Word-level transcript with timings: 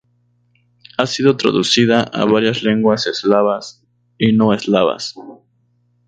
Ha 0.97 1.05
sido 1.05 1.37
traducida 1.37 2.01
a 2.01 2.25
varias 2.25 2.63
lenguas 2.63 3.05
eslavas, 3.05 3.83
y 4.17 4.31
no 4.33 4.51
eslavas. 4.51 5.13